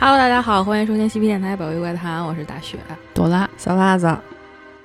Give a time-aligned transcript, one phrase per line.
[0.00, 2.78] Hello，大家好，欢迎收听西皮电台《保卫怪谈》，我是大雪。
[3.12, 4.16] 朵拉，小辣子，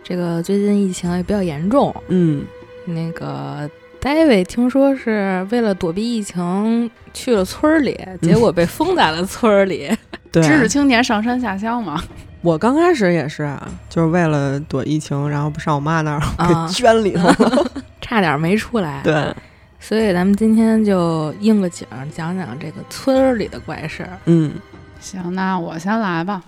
[0.03, 2.43] 这个最近疫情也比较严重，嗯，
[2.85, 3.69] 那个
[4.01, 9.95] David 听说是为了躲避疫情去了村儿里，结果被封在了村儿里。
[10.33, 12.01] 对，知识青年上山下乡嘛。
[12.41, 13.55] 我刚开始也是，
[13.87, 17.71] 就是为了躲疫情，然后不上我妈那儿啊给圈里头了。
[18.01, 19.31] 差点没出来。，对，
[19.79, 24.09] 所以咱们今天就应个景儿，讲讲这个村儿里的怪事儿。
[24.25, 24.51] 嗯
[25.03, 26.41] 行，那我先来吧。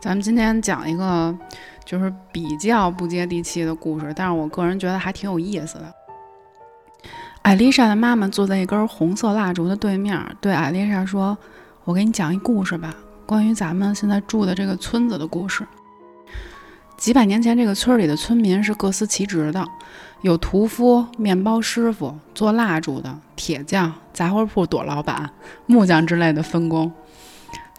[0.00, 1.36] 咱们今天讲一个
[1.84, 5.94] 就是比较不接地气的故事，但是我个人觉得还挺有意思的。
[7.42, 11.36] 艾丽莎的妈妈坐在一根红色蜡烛的对面，对艾丽莎说
[11.84, 12.94] ：“我给你讲一故事吧，
[13.26, 15.66] 关于咱们现在住的这个村子的故事。
[16.96, 19.68] 几百年前，这个村里的村民是各司其职的，
[20.22, 25.30] 有屠夫、面包师傅、做蜡烛的、铁匠、杂货铺朵老板、
[25.66, 26.90] 木匠之类的分工。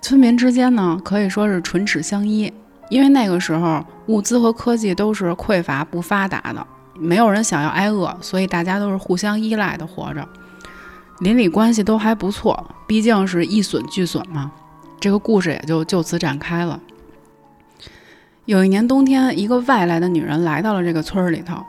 [0.08, 2.50] 村民之间呢，可以说是唇齿相依，
[2.88, 6.66] 因为那个时候物资和科技都是匮乏不发达的，
[6.97, 10.25] 没有人想要挨饿，所以大家都是互相依赖的活着。
[11.19, 14.49] 邻里关系都还不错，毕竟是一损俱损嘛。
[14.97, 16.80] 这个故事也就就此展开了。
[18.45, 21.61] 有一年冬天，一个外来的女人来到了这个村儿里头。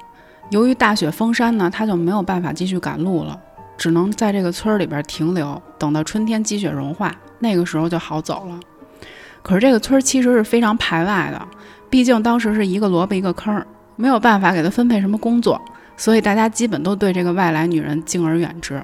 [0.50, 3.36] 由于大雪封山呢，她就没有办法继续赶路了，
[3.78, 8.58] 只能在这个村儿里边停留，等到春天积雪融化，那个时候就好走了。
[9.42, 11.48] 可是这个村儿其实是非常排外的，
[11.88, 13.64] 毕竟当时是一个萝卜一个坑，
[13.96, 15.58] 没有办法给她分配什么工作，
[15.96, 18.82] 所以大家基本都对这个外来女人敬而远之。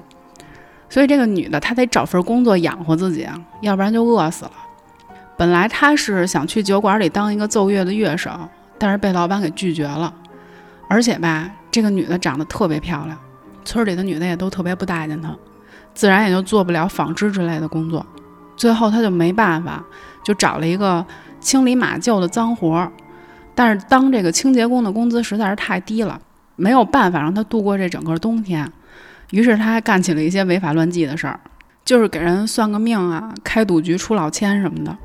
[0.89, 4.51] 所以这个女的她得找份工作养活自己啊，要不然就饿死了。
[5.35, 8.31] 本来她是想去酒馆里当一个奏乐的乐手，
[8.77, 10.13] 但是被老板给拒绝了。
[10.87, 13.17] 而且吧，这个女的长得特别漂亮，
[13.65, 15.35] 村里的女的也都特别不待见他，
[15.93, 18.05] 自然也就做不了纺织之类的工作。
[18.55, 19.83] 最后他就没办法，
[20.23, 21.05] 就找了一个
[21.41, 22.91] 清理马厩的脏活儿。
[23.53, 26.21] 但是当这个清洁工的工资实在是太低了，
[26.55, 28.71] 没有办法让他度过这整个冬天。
[29.31, 31.39] 于是他还干起了一些违法乱纪的事儿，
[31.83, 34.95] 就是给人算个命啊，开赌局出老千什么的。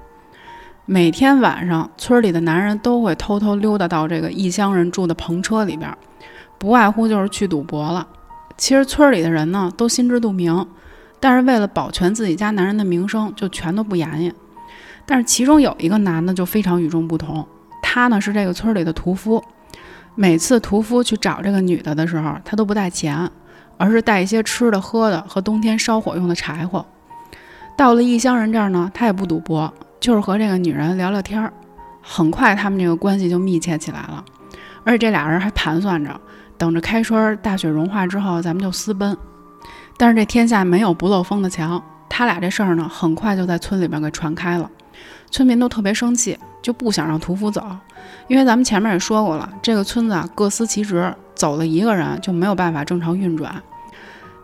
[0.84, 5.96] 每天晚上，村里的男人都会偷偷溜达到这个异乡人住的棚车里边，
[6.58, 8.06] 不外乎就是去赌博了。
[8.56, 10.66] 其实村里的人呢都心知肚明，
[11.18, 14.32] 但是为了保全自己家男人的名声，就全都不言语。
[15.06, 17.46] 但是其中有一个男的就非常与众不同，
[17.82, 19.42] 他呢是这个村里的屠夫。
[20.14, 23.30] 每次屠夫去找这个女的的时候，他都不带钱，
[23.76, 26.84] 而是带一些吃的、喝的和冬天烧火用的柴火。
[27.76, 29.72] 到了异乡人这儿呢，他也不赌博。
[30.00, 31.52] 就是和这个女人聊聊天儿，
[32.00, 34.24] 很快他们这个关系就密切起来了，
[34.82, 36.18] 而且这俩人还盘算着，
[36.60, 39.16] 等着开春大雪融化之后，咱们就私奔。
[39.96, 44.70] 但是这天下没有不漏风的墙，他俩这事儿呢，很快就在村里边给传开了，
[45.30, 47.64] 村民都特别生气，就不想让屠夫走，
[48.28, 53.62] 因为咱们前面也说过了，这个村子啊各司其职，走了一个人就没有办法正常运转。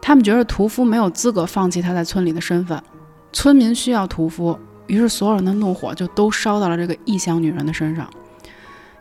[0.01, 2.83] 他们觉得屠夫没有资格放弃他在村里的身份，
[3.31, 4.59] 村民需要屠夫。
[4.87, 8.09] 于是，所有人的怒火就都烧到了这个异乡女人的身上。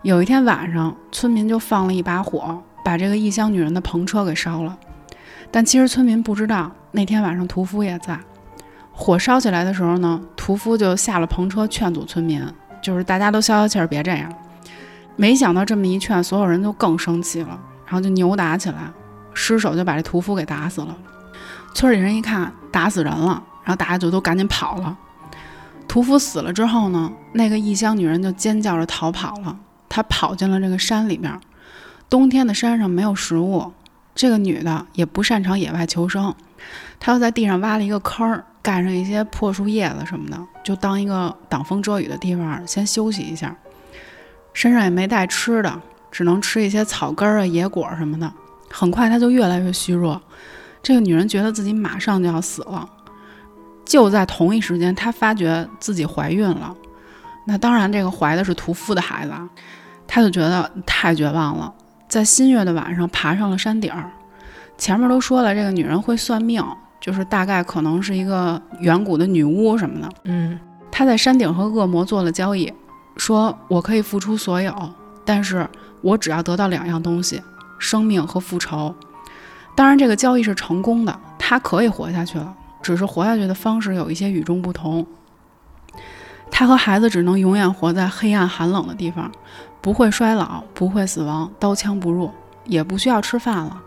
[0.02, 4.78] 有一天晚上，村民就放了一把火，把这个异乡女人的篷车给烧了。
[5.50, 8.20] 但其实村民不知道，那天晚上屠夫也在。
[8.92, 12.46] 火烧起来的时候呢，屠夫就下了篷车劝阻村民，
[12.82, 14.32] 就是大家都消消气儿，别这样。
[15.16, 18.92] 没想到这么一劝，所有人就更生气了，然后就扭打起来，
[19.34, 20.96] 失手就把这屠夫给打死了。
[21.74, 24.96] 村里人一看打死人了，然后大家就都赶紧跑了。
[25.88, 29.58] 屠夫死了之后呢，那个异乡女人就尖叫着逃跑了。
[29.90, 31.40] 她跑进了这个山里边，
[32.10, 33.74] 冬天的山上没有食物，
[34.14, 36.34] 这个女的也不擅长野外求生，
[37.00, 43.56] 她就在地上挖了一个坑儿，盖上一些破树叶子什么的，就当一个挡风遮雨的地方先休息一下。
[44.54, 48.32] 身上也没带吃的，只能吃一些草根儿啊、野果什么的。
[48.72, 50.22] 很快她就越来越虚弱，
[50.82, 52.90] 这个女人觉得自己马上就要死了。
[53.84, 56.74] 就在同一时间，她发觉自己怀孕了。
[57.46, 59.34] 那当然，这个怀的是屠夫的孩子，
[60.08, 61.72] 她就觉得太绝望了。
[62.08, 64.12] 在新月的晚上，爬上了山顶儿。
[64.78, 66.64] 前面都说了，这个女人会算命，
[67.00, 70.10] 就是大概可能是一个远古的女巫什么的。
[70.24, 70.60] 嗯，
[70.92, 72.72] 她在山顶和恶魔做了交易，
[73.18, 74.74] 说我可以付出所有，
[75.24, 75.68] 但是
[76.02, 77.42] 我只要得到两样东西：
[77.80, 78.94] 生命和复仇。
[79.76, 82.54] 当然，这个交易是成功的，她可以活下去了。
[82.82, 85.08] 只是活下去的方式有一些与众不同。
[86.52, 89.32] 她和孩子只能永远活在黑暗寒冷的地方，
[89.86, 92.32] 不会衰老，不会死亡，刀枪不入，
[92.64, 93.80] 也不需要吃饭了，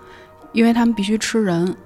[0.53, 1.77] 因为他们必须吃人。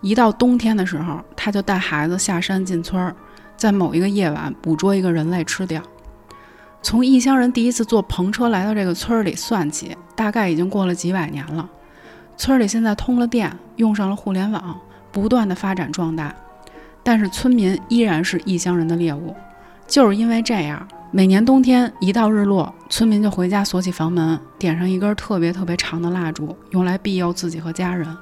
[0.00, 3.14] 一到冬天的时候，他就带孩子下山进村儿，
[3.54, 5.82] 在某一个夜晚捕捉一个人类吃掉。
[6.80, 11.68] 从异乡人第一次坐篷车来到这个村儿里算起，大概已经过了几百年了。
[12.38, 16.34] 村里现在通了电，用上了互联网，不断的发展壮大，
[17.02, 19.36] 但是村民依然是异乡人的猎物。
[19.92, 28.16] 就是因为这样，每年冬天一到日落，村民就回家锁起房门，点上一根特别特别长的蜡烛，用来庇佑自己和家人。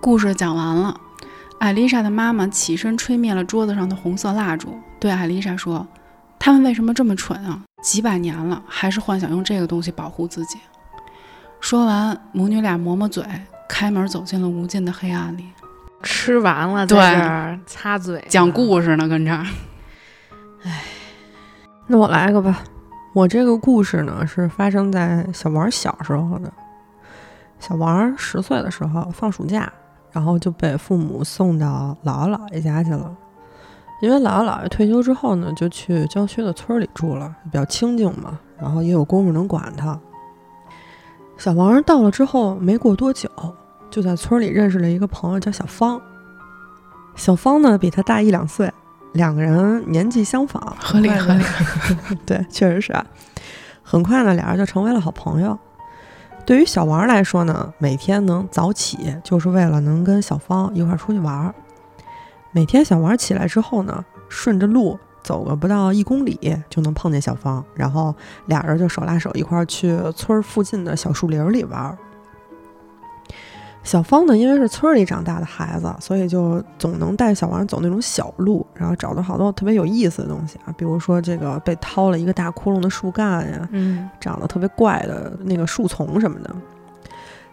[0.00, 0.98] 故事讲完了，
[1.58, 5.86] 艾丽莎的妈妈起身吹灭了桌子上的红色蜡烛，对艾丽莎说
[6.40, 7.60] ：“他们为什么这么蠢啊？
[7.82, 10.56] 几百年了，还是幻想用这个东西保护自己。”
[11.60, 13.22] 说完，母女俩抹抹嘴，
[13.68, 15.44] 开门走进了无尽的黑暗里。
[16.02, 16.98] 吃完了，对
[17.66, 19.44] 擦嘴，讲故事呢，跟这儿。
[20.64, 20.82] 唉
[21.86, 22.62] 那我来个吧。
[23.14, 26.50] 我这个故事呢是发生在小王小时候的。
[27.60, 29.70] 小王十岁的时候放暑假，
[30.10, 33.14] 然后就被父母送到姥姥姥爷家去了。
[34.00, 39.96] 因为姥姥姥爷退休之后呢，就去郊区的村里住了，比较清静嘛，然后也有功夫能管他。
[41.36, 43.30] 小王到了之后，没过多久，
[43.90, 46.00] 就在村里认识了一个朋友，叫小芳。
[47.14, 48.72] 小芳呢比他大一两岁，
[49.12, 51.44] 两个人年纪相仿，合理合理。
[52.26, 53.04] 对，确实是啊。
[53.82, 55.58] 很快呢，俩人就成为了好朋友。
[56.46, 61.54] 对于小王来说呢，每天能早起就是为了能跟小芳一块儿出去玩儿。
[62.50, 68.14] 每天小王起来之后呢，顺着路走个不到一公里就能碰见小芳，然后
[68.46, 71.96] 俩人就手拉手一块儿去村儿附近的小树林儿里玩儿。
[73.82, 86.54] 小芳呢，因为是村儿里长大的孩子，所以就总能带小王走那种小路，然后找到好多特别有意思的东西啊，比如说这个被掏了一个大窟窿的树干呀，嗯，长得特别怪的那个树丛什么的。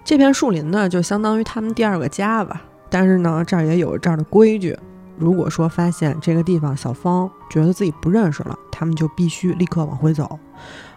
[0.04, 2.62] 这片树林呢，就相当于他们第二个家吧。
[2.92, 4.78] 但是呢，这儿也有这儿的规矩，
[5.18, 10.40] 如果说发现这个地方小芳觉得自己不认识了，他们就必须立刻往回走。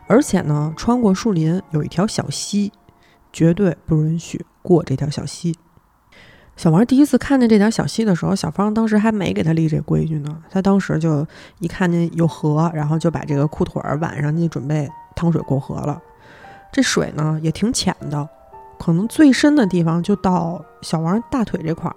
[0.06, 2.70] 而且呢，穿过树林有一条小溪，
[3.32, 5.56] 绝对不允许过这条小溪。
[6.54, 10.42] 小王第一次看见这条小溪的时候，小芳当时还没给他立这规矩呢。
[10.50, 11.26] 他当时就
[11.60, 16.00] 一看见有河，然后就把这个裤腿儿挽上去，准备趟水过河了。
[16.70, 18.28] 这水呢也挺浅的，
[18.78, 21.96] 可能最深的地方就到小王大腿这块儿。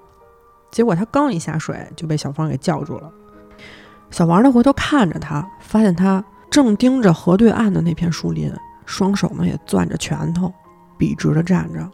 [0.71, 3.11] 结果他刚一下水，就被小芳给叫住了。
[4.09, 8.51] 小王呢回头看着他，发现他正盯着河对岸的那片树林，
[8.85, 10.51] 双手呢也攥着拳头，
[10.97, 11.89] 笔直的站着。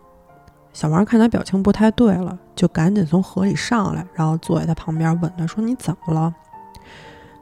[0.73, 6.33] 小王看他表情不太对了，就赶紧从河里上来，然后坐在他旁边，问他说：“你怎么了？”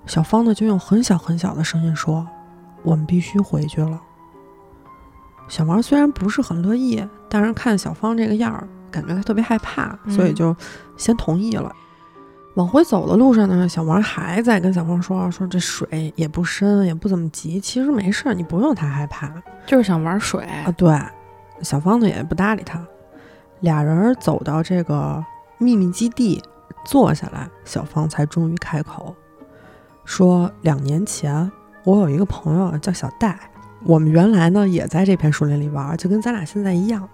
[0.07, 2.27] 小芳呢就用很小很小的声音说
[2.81, 4.01] ：“我们必须回去了。”
[5.47, 10.55] 小王虽然不是很乐意，但是看小芳这个样儿，感觉他特别害怕，所以就
[10.97, 11.71] 先同意了。
[12.55, 19.31] 往回走的路上呢，小王还在跟小芳说：“说这水也不深，也不怎么急，其实没事儿，你不用太害怕。”
[19.67, 20.99] 就是想玩水，啊，对，
[21.61, 22.83] 小芳呢也不搭理他。
[23.61, 25.23] 俩人走到这个
[25.57, 26.41] 秘密基地，
[26.85, 29.15] 坐下来，小芳才终于开口
[30.05, 31.51] 说：“两年前，
[31.83, 33.37] 我有一个朋友叫小戴，
[33.83, 37.07] 我们原来呢也在这片树林里玩，就跟咱俩现在一样。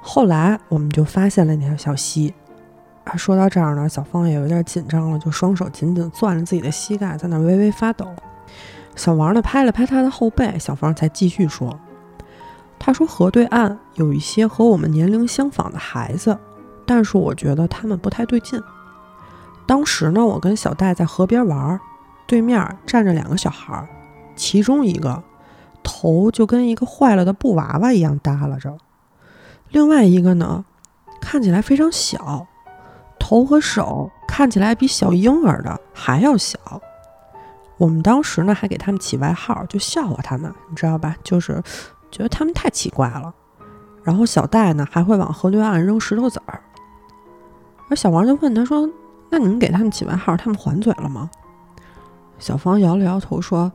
[0.00, 2.32] 后来我们就发现了那条小溪。”
[3.04, 8.06] 啊，说到这儿呢，小芳也有点紧张了，就双手紧紧攥着自己的膝盖，在那微微发抖。
[8.96, 11.78] 小王呢拍了拍他的后背，小芳才继续说。
[12.78, 16.38] 他说：“河对岸有一些和我们年龄相仿的孩子，
[16.84, 18.62] 但是我觉得他们不太对劲。
[19.66, 21.80] 当时呢，我跟小戴在河边玩，
[22.26, 23.88] 对面站着两个小孩，
[24.36, 25.22] 其中一个
[25.82, 28.76] 头就跟一个坏了的布娃娃一样耷拉着，
[29.70, 30.66] 另外一个呢，
[31.22, 32.46] 看起来非常小，
[33.18, 36.58] 头和手看起来比小婴儿的还要小。
[37.78, 41.16] 我们当时呢还给他们起外号，就笑话他们，你知道吧？
[41.24, 41.62] 就是。”
[42.14, 43.34] 觉得他们太奇怪了，
[44.04, 46.60] 然后小戴呢还会往河对岸扔石头子儿，
[47.90, 48.88] 而小王就问他说
[49.28, 51.28] ：“那你们给他们起外号，他们还嘴了吗？”
[52.38, 53.72] 小芳摇了摇头说：“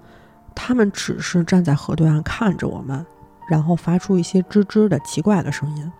[0.56, 3.06] 他们只是站在河对岸看着我们，
[3.50, 5.92] 然后发出一些吱吱的奇怪的声音。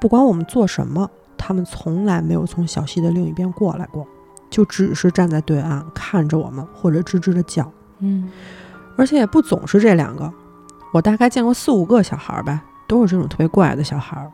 [0.00, 1.08] 不管我们做什么，
[1.38, 4.04] 他们从来没有从小溪的另一边过来过，
[4.50, 7.70] 就只是站在对岸看着我们，或者吱吱的叫。
[8.00, 8.28] 嗯，
[8.96, 10.32] 而且也不总是这两个。”
[10.92, 14.30] 我大概见过四五个小孩吧，都是这种特别怪的小孩。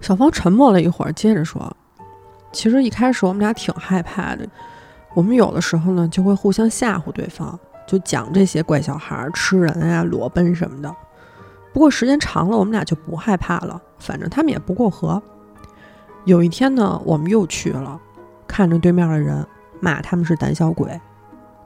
[0.00, 1.76] 小芳沉默了一会儿，接着说
[2.52, 4.48] ：“其实一开始我们俩挺害怕的，
[5.14, 10.94] 我们有的时候呢就会互相吓唬对方，就讲这些怪小孩吃人啊、裸奔什么的。
[11.72, 15.22] 不过时间长了，我们俩就不害怕了，反正他们也不过河。
[16.24, 18.00] 有一天呢，我们又去了，
[18.46, 19.46] 看着对面的人，
[19.80, 20.98] 骂他们是胆小鬼。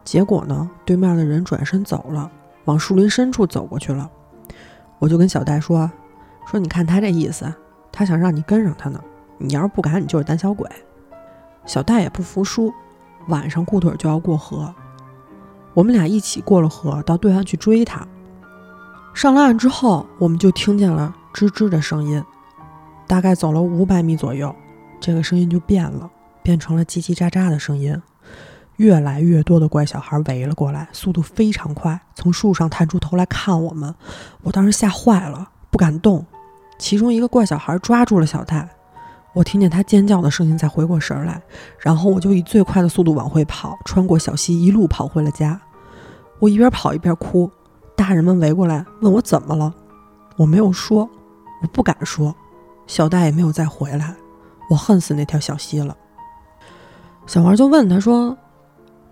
[0.04, 2.30] 结果呢，对面的人转身走了，
[2.64, 4.10] 往树林深处走过去了。
[4.98, 5.90] 我就跟小戴说
[6.46, 7.52] ：“说你看他这意思，
[7.90, 9.02] 他想让你跟上他呢。
[9.38, 10.68] 你要是不敢，你就是胆小鬼。”
[11.66, 12.72] 小戴也不服输，
[13.28, 14.74] 晚上裤腿就要过河。
[15.74, 18.06] 我们俩一起过了河，到对岸去追他。
[19.14, 22.22] 上了岸之后，我们就听见了吱吱的声音。
[23.06, 24.54] 大概走了五百米左右，
[25.00, 26.10] 这个声音就变了，
[26.42, 28.00] 变成了叽叽喳喳的声音。
[28.76, 33.94] 越来越多的怪小孩围了过来，速度非常快，从树上探出头来看我们。
[34.42, 36.24] 我当时吓坏了，不敢动。
[36.78, 38.68] 其中一个怪小孩抓住了小戴，
[39.34, 41.40] 我听见他尖叫的声音才回过神来，
[41.78, 45.60] 然后我就以最快的速度往回跑，穿过小溪，一路跑回了家。
[46.40, 47.48] 我一边跑一边哭，
[47.94, 49.72] 大人们围过来问我怎么了，
[50.36, 51.08] 我没有说，
[51.62, 52.34] 我不敢说。
[52.88, 54.16] 小戴也没有再回来，
[54.68, 55.96] 我恨死那条小溪了。
[57.26, 58.36] 小王就问他说：“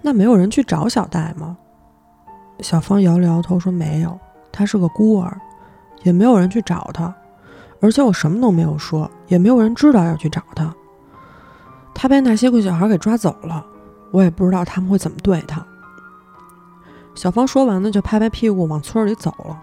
[0.02, 1.56] 那没有人去找小戴吗？”
[2.60, 4.18] 小芳摇了摇头说：“没有，
[4.52, 5.40] 他是个孤儿，
[6.02, 7.14] 也没有人去找他，
[7.80, 10.74] 而且我什么都没有说，也没有人知道要去找他。
[11.94, 13.64] 他被那些个小孩给抓走了，
[14.10, 15.64] 我也不知道他们会怎么对他。”
[17.14, 19.58] 小芳说完呢，就拍拍屁股往村里走了。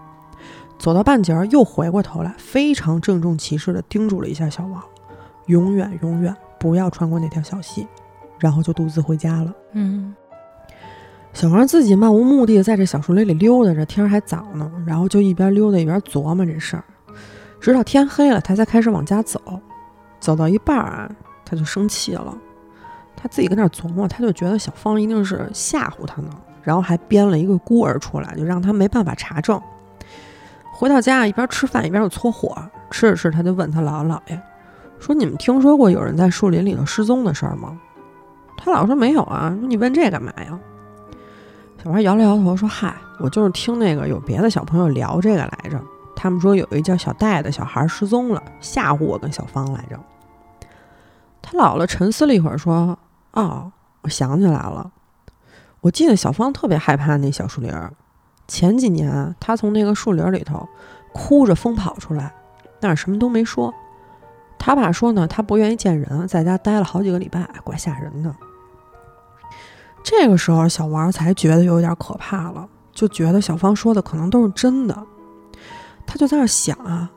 [0.78, 4.80] 走到半截儿，又回过头来，非常郑重其事地叮嘱了一下小王
[5.46, 7.86] ：“永远永远不要穿过那条小溪。”
[8.38, 9.52] 然后就独自回家了。
[9.72, 10.14] 嗯，
[11.38, 16.82] 小王自己漫无目的的在这小树林里溜达着，天还早呢，然后就一边溜达一边琢磨这事儿，
[17.60, 19.40] 直到天黑了，他才开始往家走。
[20.18, 21.08] 走到一半啊，
[21.44, 22.36] 他就生气了，
[23.14, 26.30] 他自己跟那儿琢磨，他就觉得小芳一定是吓唬他呢，
[26.64, 29.62] 然后还编了一个孤儿出来，就让他没办法查证。
[30.72, 32.52] 回到家，一边吃饭一边又搓火，
[32.90, 34.42] 吃着吃，他就问他姥姥姥爷
[34.98, 37.78] 说：“你们听说过有人在树林里头失踪的事儿吗？”
[38.58, 40.58] 他姥姥说：“没有啊。”说：“你问这干嘛呀？”
[41.82, 45.80] 小孩摇了摇头说：“嗨，我就是听那个有别的小朋友聊这个来着。
[46.16, 49.98] 他们说有一叫小戴的小孩失踪了，吓唬我跟小芳来着。”
[51.40, 52.98] 他姥姥沉思了一会儿说
[53.32, 53.70] ：“哦，
[54.02, 54.90] 我想起来了，
[55.80, 57.92] 我记得小芳特别害怕那小树林儿。”
[58.48, 60.68] 前几年，他从那个树林里头
[61.12, 62.34] 哭着疯跑出来，
[62.80, 63.72] 但是什么都没说。
[64.58, 68.34] 他爸说呢，他不愿意见人，在家待了好几个礼拜，怪吓人的。
[70.02, 75.06] 这个时候，小王才觉得有点可怕了，就觉得小芳说的可能都是真的。
[76.06, 77.10] 他就在那想啊，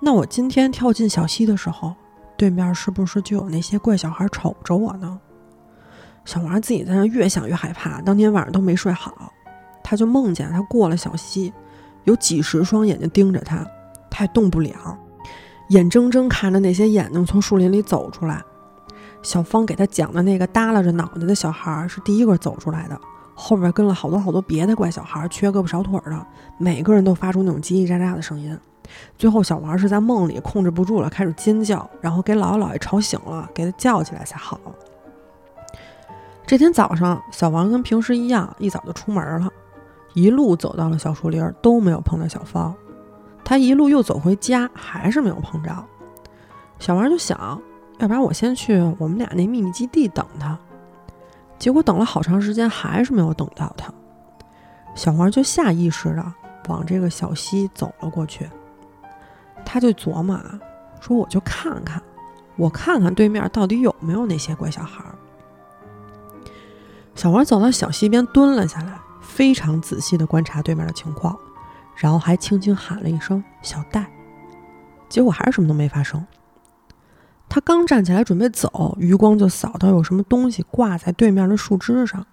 [0.00, 1.94] 那我今天跳进小溪的时候，
[2.36, 5.18] 对面是不是就有那些怪小孩瞅着我呢？
[6.26, 9.32] 小王自己在那越想越害怕，当天晚上都没睡好。
[9.82, 11.52] 他就梦见他过了小溪，
[12.04, 13.64] 有几十双眼睛盯着他，
[14.10, 14.98] 他也动不了，
[15.68, 18.42] 眼睁睁看着那些眼睛从树林里走出来。
[19.26, 22.96] 小芳给他讲的那个耷拉着脑袋的小孩是第一个走出来的，
[23.34, 26.26] 后面跟了好多好多别的怪小孩，缺胳膊少腿的，
[26.58, 28.56] 每个人都发出那种叽叽喳喳的声音。
[29.18, 34.60] 最后小王是在梦里控制不住了，开始尖叫，然后给姥姥姥爷吵醒了，给他叫起来才好。
[36.46, 39.50] 这天早上，小王跟平时一样，一早就出门了。
[40.14, 42.72] 一路走到了小树林，都没有碰到小芳。
[43.44, 45.84] 他一路又走回家，还是没有碰着。
[46.78, 47.60] 小王就想，
[47.98, 50.58] 要不然我先去我们俩那秘密基地等他。
[51.58, 53.92] 结果等了好长时间，还是没有等到他。
[54.94, 56.32] 小王就下意识的
[56.68, 58.48] 往这个小溪走了过去。
[59.64, 60.38] 他就琢磨，
[61.00, 62.02] 说我就看看，
[62.56, 65.04] 我看看对面到底有没有那些怪小孩。
[67.14, 68.98] 小王走到小溪边，蹲了下来。
[69.22, 71.36] 非常仔细的观察对面的情况，
[71.96, 74.06] 然后还轻轻喊了一声“小戴”，
[75.10, 76.24] 结果还是什么都没发生。
[77.48, 82.26] 他刚站起来准备走，余光就扫到有什么东西挂在对面的树枝上，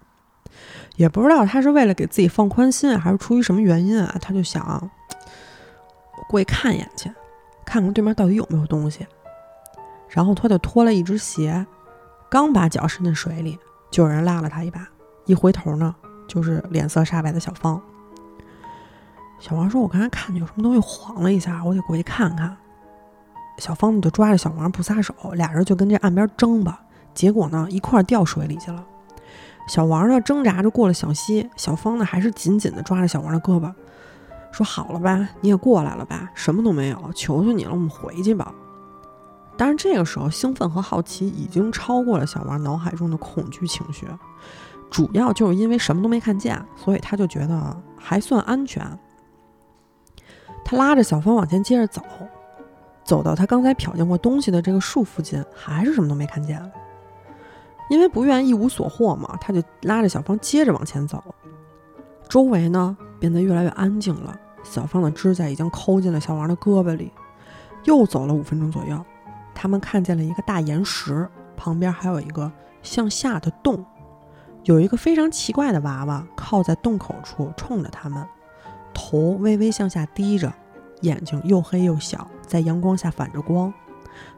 [0.96, 4.90] 也不知道他是为了给自己放宽心，还是出于什么原因啊，他就想
[6.28, 7.10] 过去看一眼去，
[7.64, 9.06] 看看对面到底有没有东西。
[10.08, 11.66] 然后他就脱了一只鞋，
[12.28, 13.58] 刚把脚伸进水里，
[13.90, 14.86] 就有人拉了他一把，
[15.26, 15.94] 一回头呢。
[16.26, 17.78] 就是脸色煞白的小芳。
[19.38, 22.56] 小王说：“我刚才看见有什么东西晃了一下，我得过去看看。”
[23.58, 26.80] 小芳呢就抓着小王不撒手，俩人就跟这岸边争吧。
[27.14, 28.84] 结果呢一块掉水里去了。
[29.68, 33.72] 小王呢挣扎着过了小溪，小芳呢还是紧紧的抓着小王的胳膊，
[34.52, 38.52] 说：“好了吧，你也过来了吧，什么都没有，求求你了，我们回去吧。”
[39.56, 44.06] 但是这个时候，兴奋和好奇已经超过了小王脑海中的恐惧情绪。
[44.90, 48.84] 主要就是因为什么都没看见，所以他就觉得还算安全。
[50.64, 52.02] 他拉着小芳往前接着走，
[53.04, 56.60] 走到他刚才瞟见过东西的这个树附近，还是什么都没看见。
[57.90, 61.22] 因为不愿一无所获嘛，他就拉着小芳接着往前走。
[62.28, 67.12] 周围呢变得越来越安静了，小芳的指甲已经抠进了小王的胳膊里。
[67.84, 69.04] 又走了五分钟左右，
[69.54, 72.50] 他们看见了一个大岩石，旁边还有一个
[72.82, 73.84] 向下的洞，
[74.62, 78.26] 有一个非常奇怪的娃娃靠在洞口处，冲着他们，
[78.94, 80.50] 头微微向下低着，
[81.00, 83.72] 眼睛又黑又小，在阳光下反着光，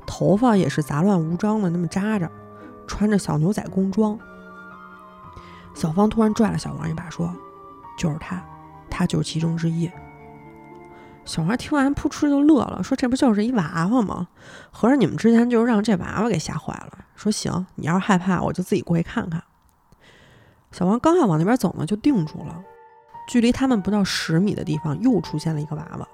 [0.07, 2.31] 头发也是杂乱无章的那么扎着，
[2.87, 4.19] 穿着小牛仔工装。
[5.75, 7.35] 小芳突然拽了小王一把，说
[7.99, 8.43] ：“就是他，
[8.89, 9.91] 他就是其中之一。”
[11.27, 14.29] 小王听完，扑哧就乐了，说：“这不就是一娃娃吗？
[14.71, 19.43] 合着你们之前就是让这娃娃给吓坏了。”说：“行，你要是害怕，我就自己过去看看。”
[20.73, 22.63] 小王刚要往那边走呢，就定住了。
[23.29, 26.09] 距离他们不到十米的地方，又出现了一个娃娃。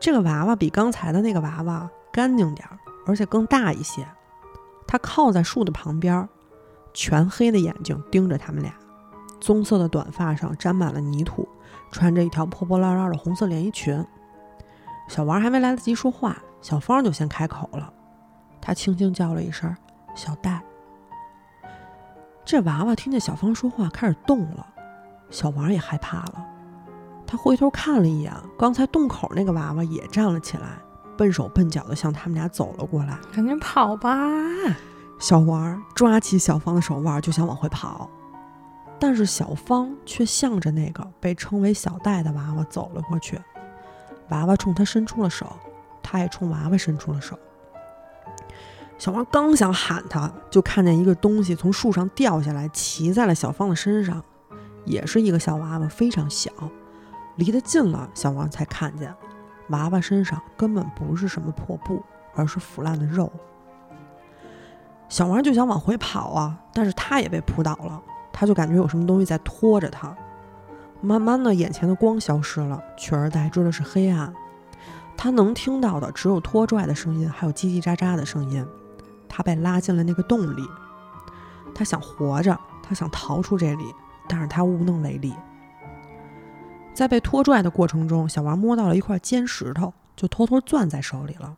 [0.00, 4.06] 这个娃娃比刚才的那个娃娃干净点儿，而且更大一些。
[4.86, 6.28] 他靠在树的旁边，
[6.94, 8.72] 全黑的眼睛盯着他们俩，
[9.40, 11.48] 棕色的短发上沾满了泥土。
[11.90, 14.04] 穿着一条破破烂烂的红色连衣裙，
[15.08, 17.90] 小王还没来得及说话，小芳就先开口了。
[18.60, 19.74] 她轻轻叫了一声
[20.14, 20.60] “小戴”。
[22.44, 24.66] 这娃娃听见小芳说话，开始动了。
[25.30, 26.46] 小王也害怕了，
[27.30, 30.80] 他回头看了一眼，刚才洞口那个娃娃也站了起来，
[31.14, 33.18] 笨手笨脚的向他们俩走了过来。
[33.30, 34.18] 赶紧跑吧！
[35.18, 38.08] 小王抓起小芳的手腕就想往回跑。
[38.98, 43.38] 但是小芳却向着那个被称为小戴的娃娃走了过去，
[44.30, 45.46] 娃娃冲他伸出了手，
[46.02, 47.38] 他也冲娃娃伸出了手。
[48.96, 54.24] 小王刚想喊他，就看见一个东西从树上掉下来，骑在了小芳的身上，
[54.86, 56.50] 也是一个小娃娃，非常小。
[57.38, 59.14] 离得近了，小王才看见，
[59.68, 62.02] 娃娃身上根本不是什么破布，
[62.34, 63.32] 而是腐烂的肉。
[65.08, 68.02] 小王就想往回跑啊，但是他也被扑倒了。
[68.32, 70.16] 他就感觉有什么东西在拖着他，
[71.00, 74.34] 慢慢的，眼前的光消失了，取而代之的是黑暗。
[75.16, 78.66] 他能听到的只有拖拽的声音，还有叽叽喳喳的声音。
[79.28, 80.62] 他被拉进了那个洞里，
[81.72, 83.84] 他想活着，他想逃出这里，
[84.28, 85.32] 但是他无能为力。
[86.98, 91.54] 在被拖拽的过程中，小王摸到了一块尖石头，就偷偷攥在手里了。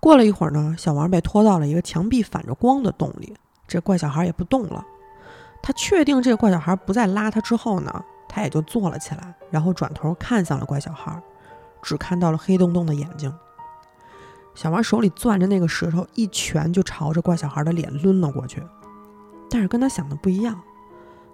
[0.00, 3.36] 过了一会儿呢，小王被拖到了一个墙壁反着光的洞里，
[3.68, 4.84] 这怪小孩也不动了。
[5.62, 11.22] 他确定这个怪小孩不再拉他之后呢，他也就坐了起来，然后转头看向了怪小孩，
[11.80, 13.32] 只看到了黑洞洞的眼睛。
[14.56, 18.60] 小王手里攥着那个石头，一拳就朝着怪小孩的脸抡了过去。
[19.48, 20.60] 但是跟他想的不一样，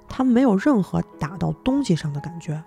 [0.09, 2.63] 他没有任何打到东西上的感觉，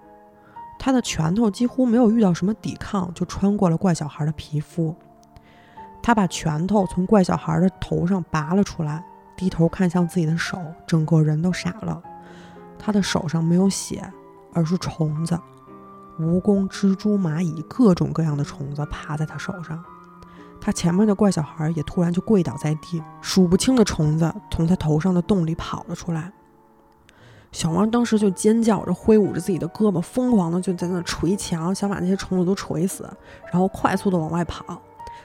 [0.77, 4.95] 他的拳头几乎没有遇到什么抵抗，就穿过了怪小孩的皮肤。
[6.01, 9.03] 他把拳头从怪小孩的头上拔了出来。
[9.35, 12.03] 低头看向自己的手，整个人都傻了。
[12.77, 14.03] 他的手上没有血，
[14.51, 15.39] 而是虫子，
[16.19, 19.81] 蜈蚣、蜘蛛、蚂蚁，各种各样的虫子爬在他手上。
[20.59, 26.33] 他前面的怪小孩也突然就跪倒在地，数不清的虫子从他头上的洞里跑了出来。
[27.51, 33.09] 小王当时就尖叫着，挥舞着自己的胳膊，疯狂的就在那捶墙，想把那些虫子都捶死，
[33.51, 34.79] 然后快速的往外跑。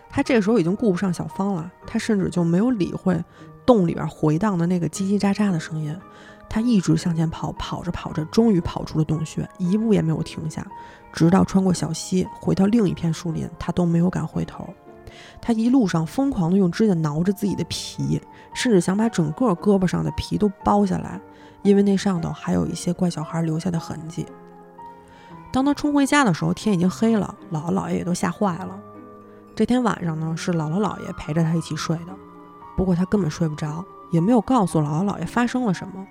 [0.09, 3.23] 他这个时候已经顾不上小芳了，他甚至就没有理会。
[3.67, 5.97] 洞里边回荡的那个叽叽喳喳的声音，
[6.51, 10.67] 他一直向前跑，跑着跑着，终于跑出了洞穴，一步也没有停下，
[11.15, 14.69] 直到穿过小溪，回到另一片树林，他都没有敢回头。
[15.41, 18.21] 他一路上疯狂的用指甲挠着自己的皮，
[18.55, 21.19] 甚至想把整个胳膊上的皮都剥下来，
[21.65, 24.25] 因为那上头还有一些怪小孩留下的痕迹。
[25.53, 28.79] 当他冲回家的时候，天已经黑了，姥姥姥爷也都吓坏了。
[29.57, 32.15] 这天晚上呢，是姥姥姥爷陪着他一起睡的。
[32.77, 36.07] 不过他根本睡不着，也没有告诉姥姥姥爷发生了什么。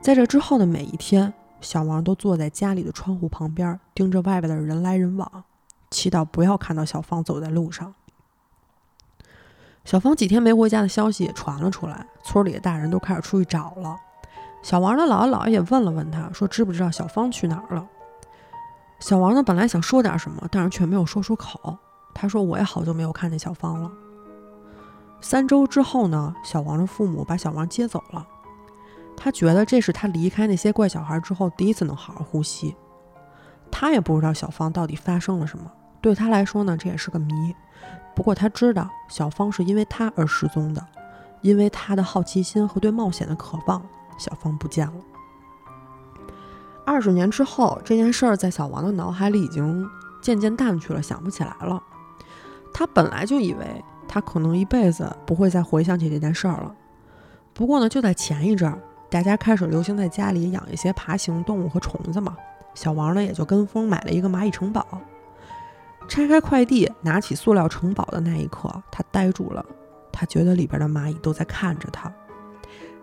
[0.00, 5.44] 在这之后的每一天，小王都坐在家里的窗户旁边，盯着外边的人来人往，
[5.90, 7.94] 祈祷不要看到小芳走在路上。
[9.84, 13.96] 小芳几天没回家的消息也传了出来，村里的大人都开始出去找了。
[14.62, 17.86] 小王的姥姥姥爷也问了问他，说知不知道小芳去哪儿了。
[19.00, 21.76] 小王呢，本来想说点什么，但是却没有说出口。
[22.14, 23.90] 他说：“我也好久没有看见小芳了。”
[25.20, 28.26] 三周之后呢，小王的父母把小王接走了。
[29.16, 32.74] 他觉得这是他离开那些怪小孩之后第一次能好好呼吸。
[33.70, 35.70] 他也不知道小芳到底发生了什么，
[36.00, 37.54] 对他来说呢，这也是个谜。
[38.14, 40.86] 不过他知道小芳是因为他而失踪的，
[41.40, 43.82] 因为他的好奇心和对冒险的渴望，
[44.18, 44.94] 小芳不见了。
[46.84, 49.88] 二十年之后，这件事儿在小王的脑海里已经
[50.20, 51.82] 渐渐淡去了，想不起来了。
[52.74, 53.84] 他本来就以为。
[54.08, 56.74] 他可能一辈子不会再回想起这件事儿了。
[57.54, 58.70] 不过呢，就在前一阵，
[59.08, 62.36] 大家开始流行在家里养一些爬行动物和虫子嘛。
[62.74, 64.86] 小王呢，也就跟风买了一个蚂蚁城堡。
[66.06, 69.64] 拆开快递，拿起塑料城堡的那一刻，他呆住了。
[70.12, 72.12] 他觉得里边的蚂蚁都在看着他，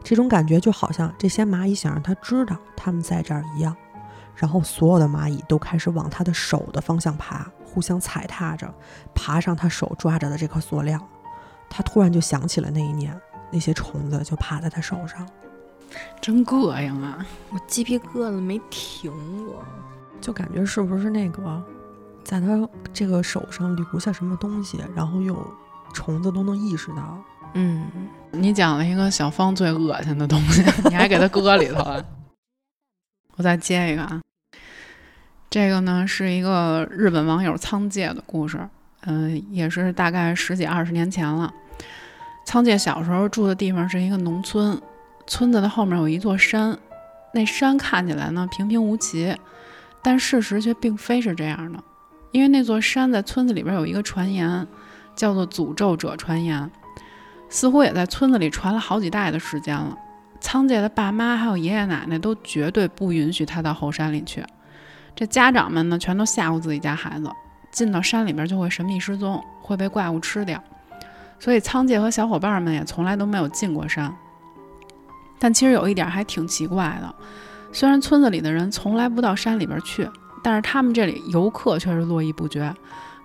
[0.03, 3.75] 这种感觉就好像这些蚂蚁想让他知道它们在这儿一样。
[4.35, 8.73] 然后所有的蚂蚁都开始往他的手的方向爬，互相踩踏着，
[9.13, 10.99] 爬上他手抓着的这颗塑料。
[11.69, 13.19] 他突然就想起了那一年，
[13.51, 15.27] 那些虫子就爬在他手上，
[16.21, 17.25] 真膈应啊！
[17.51, 19.11] 我鸡皮疙瘩没停
[19.45, 19.61] 过，
[20.21, 21.61] 就感觉是不是那个，
[22.23, 25.35] 在他这个手上留下什么东西，然后又
[25.93, 27.17] 虫子都能意识到。
[27.53, 27.89] 嗯，
[28.31, 32.05] 你讲了一个小芳最恶心的东西， 你还给他搁里头了。
[33.37, 34.21] 我再接一个啊。
[35.49, 38.59] 这个呢是一个日本网友仓介的故事，
[39.01, 41.51] 嗯，也是大概十几二十年前了。
[42.45, 44.79] 仓介小时候住的地方是一个农村，
[45.25, 46.77] 村子的后面有一座山，
[47.33, 49.35] 那山看起来呢平平无奇，
[50.03, 51.83] 但事实却并非是这样的，
[52.31, 54.67] 因为那座山在村子里边有一个传言，
[55.15, 56.69] 叫做诅咒者传言，
[57.49, 59.97] 似乎也在村子里传了好几代的时间了。
[60.39, 64.43] 仓介的爸妈还有爷爷奶奶都绝对不允许他到后山里去。
[65.15, 67.29] 这家长们呢，全都吓唬自己家孩子，
[67.71, 70.63] 进到山里边就会神秘失踪，会被怪物吃掉。
[71.39, 74.13] 所以仓介和小伙伴们也从来都没有进过山。
[75.39, 77.15] 但其实有一点还挺奇怪的，
[77.73, 80.09] 虽然村子里的人从来不到山里边去，
[80.41, 82.73] 但是他们这里游客却是络绎不绝，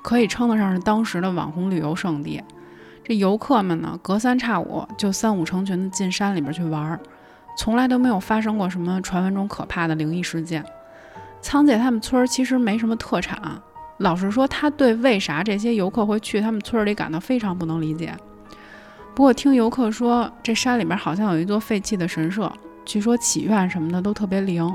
[0.03, 2.43] 可以称得上是当时的网红旅游胜地。
[3.05, 6.99] 这游客们呢，隔三差五就三五成群的进山里边去玩儿，
[7.59, 10.65] 从来都没有发生过什么传闻中可怕的灵异事件。
[11.43, 13.39] 仓姐他们村儿其实没什么特产，
[13.99, 18.17] 老实说，他对为啥这些游客会去他们村里感到非常不能理解。
[19.15, 22.51] 不过听游客说，这山里面好像有一座废弃的神社，
[22.87, 24.67] 据说祈愿什么的都特别灵。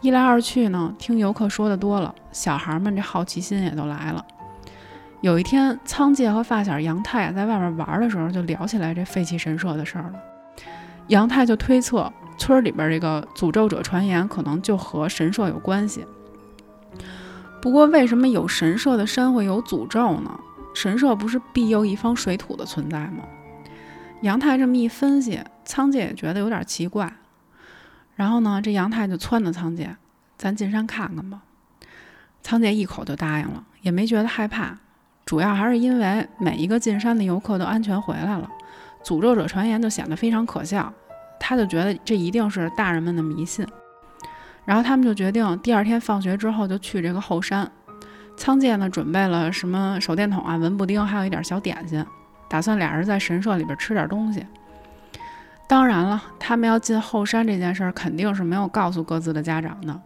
[0.00, 4.24] 一来二去呢，听游客说的多了，小孩们这好奇心也都来了。
[5.20, 10.14] 有一天，仓介和发小杨太在外面玩的时候，就聊起来这废弃神社的事儿了。
[11.08, 12.12] 杨太就推测。
[12.38, 16.06] 村里边这个诅咒者传言可能就和神社有关系。
[17.60, 20.40] 不过，为什么有神社的山会有诅咒呢？
[20.74, 23.24] 神社不是庇佑一方水土的存在吗？
[24.22, 27.12] 杨太这么一分析，仓介也觉得有点奇怪。
[28.14, 29.94] 然后呢，这杨太就撺掇仓介
[30.38, 31.42] ：“咱进山看看吧。”
[32.40, 34.78] 仓介一口就答应了，也没觉得害怕。
[35.30, 38.50] 主要还是因为每一个进山的游客都安全回来了，
[39.04, 40.92] 诅咒者传言就显得非常可笑。
[41.38, 43.64] 他就觉得这一定是大人们的迷信，
[44.64, 47.70] 然后他们就决定第二天放学之后就去这个后山。
[48.36, 52.04] 仓介呢准备了什么手电筒啊、文布丁，还有一点小点心，
[52.48, 54.44] 打算俩人在神社里边吃点东西。
[55.68, 60.00] 当然了，他们要进后山这件事儿肯定是没有告诉各自的家长的。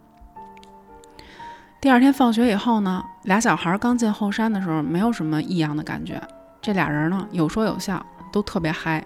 [1.81, 6.21] 第二天放学以后呢，俩小孩刚进后山的时候没有什么异样的感觉，
[6.61, 9.03] 这俩人呢有说有笑，都特别嗨。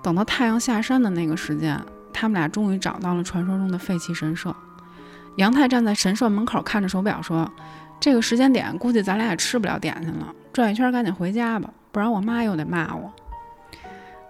[0.00, 1.76] 等到太阳下山的那个时间，
[2.12, 4.54] 他们俩终于找到了传说中的废弃神社。
[5.38, 7.50] 杨太站在神社门口看着手表说
[7.98, 13.12] ：“这个时间点，估计咱俩也吃不了点心了，转一圈赶紧回家吧，不然我妈又得骂我。”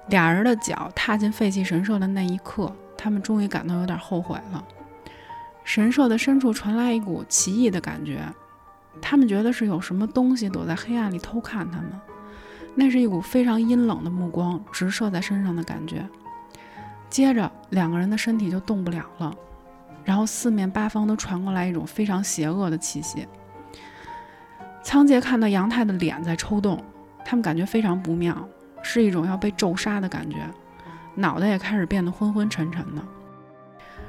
[0.08, 4.64] 俩人的脚踏进废弃神社的那一刻，他们终于感到有点后悔了。
[5.64, 8.20] 神社的深处传来一股奇异的感觉，
[9.00, 11.92] 他们觉得是有什么东西躲在黑暗里偷看他们。
[12.74, 16.06] 那是一股非常阴冷的目光直射在身上的感觉，
[17.08, 19.34] 接着两个人的身体就动不了了，
[20.04, 23.26] 然后四面八方都传过来一种非常邪恶的气息。
[24.82, 26.84] 仓介看到杨太的脸在抽动，
[27.24, 28.46] 他们感觉非常不妙，
[28.82, 30.36] 是一种要被咒杀的感觉，
[31.14, 33.02] 脑袋也开始变得昏昏沉沉的。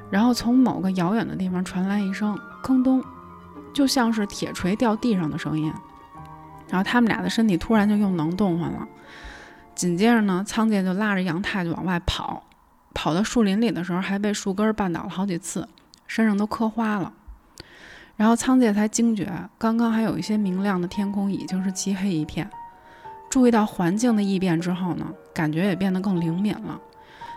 [0.10, 3.02] 然后从某个遥远的地方传来一声“吭咚”，
[3.78, 5.72] 就像是铁锤掉地上的声音。
[6.68, 8.88] 然后他们俩的身体突然就又能动换了，
[9.76, 12.44] 紧接着呢，仓介就拉着杨太就往外跑，
[12.96, 15.70] 跑到树林里的时候还被树根绊倒了好几次，
[16.08, 17.14] 身上都磕花了。
[18.16, 22.50] 然后仓介才惊觉，刚刚还有一些明亮的天空已经是漆黑一片。
[23.30, 26.82] 注意到环境的异变之后呢，感觉也变得更灵敏了。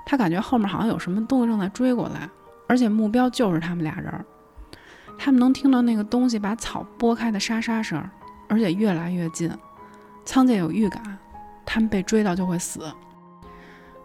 [0.07, 2.27] 他感觉后面好像有什么东西正在追过来，
[2.67, 4.25] 而且目标就是他们俩人。
[5.19, 8.03] 他们能听到那个东西把草拨开的沙沙声。
[8.49, 9.49] 而且越来越近，
[10.25, 11.01] 仓介有预感，
[11.65, 12.81] 他们被追到就会死。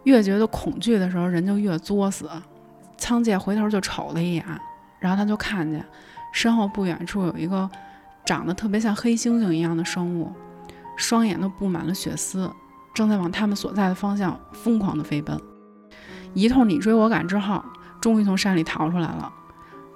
[0.03, 2.29] 越觉得恐惧的时候，人就越作死。
[2.95, 4.45] 仓介回头就瞅了一眼，
[4.99, 5.83] 然后他就看见
[6.31, 7.67] 身后不远处有一个
[8.23, 10.31] 长得特别像黑猩猩一样的生物，
[10.95, 12.47] 双眼都布满了血丝，
[12.93, 15.35] 正在往他们所在的方向疯狂地飞奔。
[16.35, 17.65] 一通你追我赶之后，
[17.99, 19.33] 终于从山里逃出来了。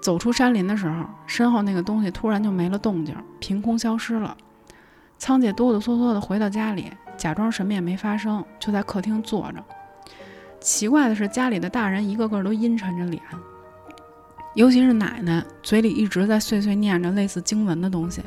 [0.02, 4.36] 走出山林的时候，身后那个东西突然就没了动静，凭空消失了。
[5.18, 9.64] 仓姐哆哆嗦嗦地回到家里，假装什么也没发生，就在客厅坐着。
[10.62, 13.22] 奇怪的是，家里的大人一个个都阴沉着脸，
[14.56, 18.22] 尤其是奶奶，嘴里一直在碎碎念着类似经文的东西。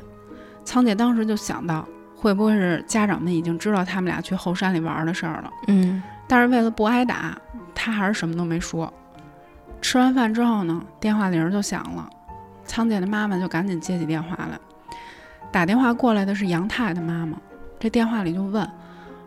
[0.65, 5.51] 仓姐当时就想到，会不会是家长们已经知道他们俩去后山里玩的事儿了？
[5.69, 7.37] 嗯，但是为了不挨打，
[7.75, 8.93] 她还是什么都没说。
[9.83, 12.09] 吃完饭之后呢，电话铃就响了，
[12.65, 14.59] 仓姐的妈妈就赶紧接起电话来。
[15.51, 17.37] 打电话过来的是杨太的妈妈，
[17.79, 18.67] 这电话里就问：“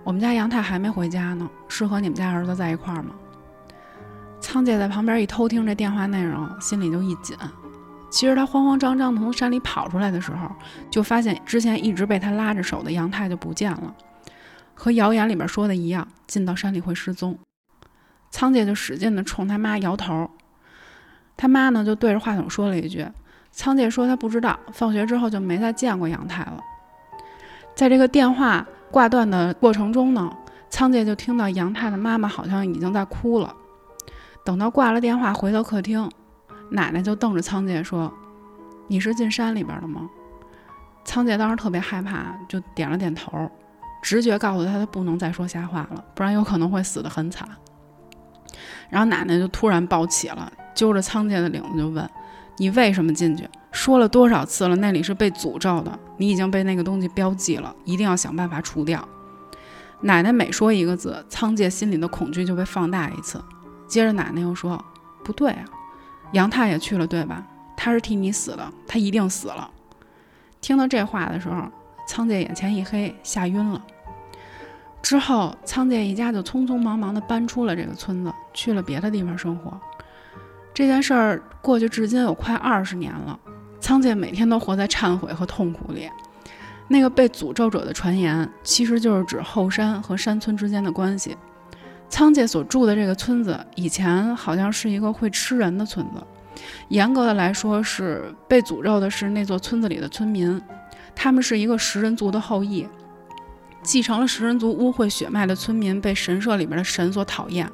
[0.03, 3.13] 我们家杨太还没回家呢，是和你们家儿子在一块儿吗？”
[4.41, 7.37] 仓姐在旁边一偷听这电话内容，心里就一紧。
[8.09, 10.49] 其实她慌慌张张从山里跑出来的时候，
[10.89, 13.93] 就发现之前一直被她拉着手的杨太就不见了，
[14.73, 17.37] 和谣言里边说的一样，进到山里会失踪。
[18.31, 20.29] 仓姐就使劲地冲他妈摇头。
[21.37, 23.05] 他妈呢，就对着话筒说了一句
[23.51, 26.59] ：“仓介说他不知道，放学之后就没再见过杨太了。”
[27.75, 30.31] 在这个电话挂断的过程中呢，
[30.69, 33.53] 仓介就听到杨太的妈妈好像已经在哭了。
[34.45, 36.09] 等到挂了电话，回到客厅，
[36.69, 38.13] 奶奶就瞪着仓介说
[38.87, 40.09] ：“你是进山里边了吗？”
[41.03, 43.51] 仓介当时特别害怕，就点了点头，
[44.01, 47.47] 直觉告诉他，他不能再说瞎话了，不然有可能会死得很惨。
[48.89, 50.51] 然后奶奶就突然抱起了。
[50.73, 52.09] 揪着仓介的领子就问
[52.57, 53.47] ：“你为什么进去？
[53.71, 54.75] 说了多少次了？
[54.75, 59.07] 那里是被诅咒的，你已经被那个东西标记了，一定要想办法除掉。”
[60.01, 63.41] 奶奶每说一个字，仓介心里的恐惧就被放大一次。
[63.87, 64.83] 接着奶奶又说
[65.23, 65.63] ：“不对啊，
[66.33, 67.41] 杨太也去了，对吧？
[67.77, 69.71] 他是替你死的，他一定死了。”
[70.59, 71.63] 听到这话的时候，
[72.07, 73.81] 仓介眼前一黑，吓晕了。
[75.05, 79.79] 之后，仓介一家就匆匆忙忙地搬出了这个村子，去了别的地方生活。
[80.73, 83.39] 这件事儿过去至今有快二十年了，
[83.79, 86.09] 仓介每天都活在忏悔和痛苦里。
[86.87, 91.37] 那个被诅咒者的传言，其实就是指后山和山村之间的关系。
[92.09, 96.23] 仓介所住的这个村子，以前好像是一个会吃人的村子。
[96.87, 100.59] 严格的来说，是被诅咒的是那座村子里的村民，
[101.13, 102.87] 他们是一个食人族的后裔，
[103.85, 107.71] 继承了食人族污秽血脉的村民被神社里面的神所讨厌。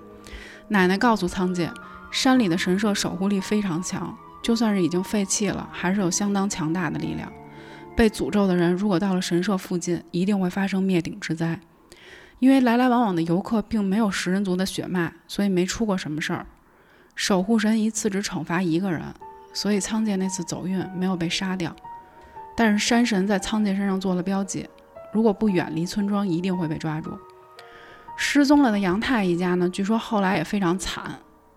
[0.67, 1.71] 奶奶告诉仓介。
[2.11, 7.31] 山里的神社守护力非常强，就算是已经废弃了，还是有相当强大的力量。
[7.95, 11.57] 被诅咒的人如果到了神社附近，一定会发生灭顶之灾。
[12.39, 16.45] 因为来来往往的游客并没有食人族的血脉，所以没出过什么事儿。
[17.15, 19.01] 守护神一次只惩罚一个人，
[19.53, 21.73] 所以仓介那次走运没有被杀掉。
[22.57, 24.67] 但是山神在仓介身上做了标记，
[25.11, 27.11] 如果不远离村庄，一定会被抓住。
[28.15, 29.67] 失踪了的杨太一家呢？
[29.69, 31.03] 据说后来也非常惨。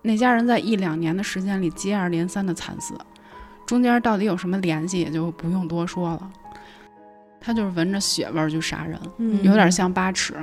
[0.01, 2.95] 那家人在一两年的时间里接二连三的惨死，
[3.65, 6.31] 中间到底有什么联系，也就不用多说了。
[7.39, 8.99] 他就是闻着血味儿就杀人，
[9.43, 10.35] 有点像八尺。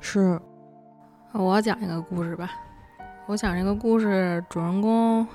[0.00, 0.40] 是，
[1.32, 2.50] 我讲一个故事吧。
[3.26, 5.26] 我讲这个故事主人公，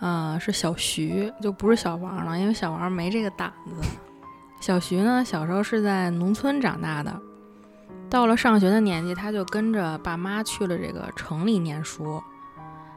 [0.00, 3.88] 呃，是小徐，就不是小王了，因为小王没这个胆子。
[4.60, 7.18] 小徐呢，小时候是在农村长大的，
[8.10, 12.22] 到了上学的年纪，他就跟着爸妈去了这个城里念书。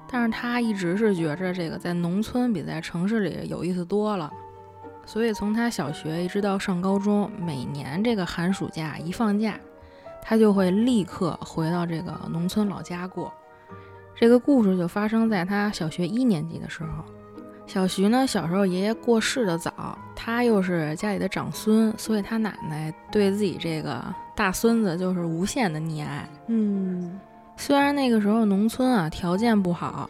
[0.08, 4.30] 但是他一直是觉着这个在农村比在城市里有意思多了，
[5.06, 9.58] 所以从他小学一直到上高中，每年这个寒暑假一放假，
[10.22, 13.34] 他就会立刻回到这个农村老家过。
[14.14, 17.06] 这个故事就发生在他小学一年级的时候。
[17.66, 24.04] 小徐呢，小时候爷爷过世的早，他又是家里的长孙，所以他奶奶对自己这个
[24.36, 26.28] 大孙子就是无限的溺爱。
[26.48, 27.20] 嗯。
[27.56, 30.10] 虽然那个时候农村啊条件不好，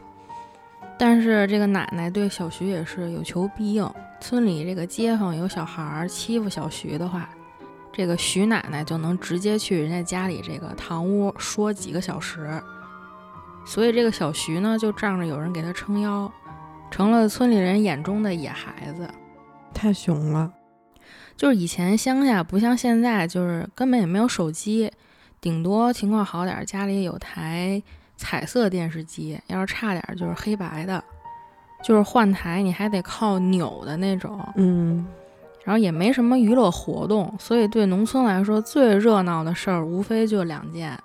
[0.97, 3.89] 但是这个奶奶对小徐也是有求必应。
[4.21, 7.29] 村里这个街坊有小孩欺负小徐的话，
[7.91, 12.49] 这个徐奶奶就能直接去人家家里这个堂屋说几个小时。
[13.65, 16.31] 所以这个小徐呢，就仗着有人给他撑腰，
[16.93, 19.09] 成了村里人眼中的野孩子。
[19.73, 20.53] 太熊了，
[21.35, 24.91] 就是以前乡下不像现在，就是根本也没有手机。
[25.41, 27.81] 顶多情况好点，家里有台
[28.15, 31.03] 彩色电视机；要是差点，就是黑白的，
[31.83, 34.39] 就是换台你还得靠扭的那种。
[34.55, 35.03] 嗯，
[35.63, 40.95] 然后也没什么娱乐活动，所以对农村来说最热闹的事儿无非就两件，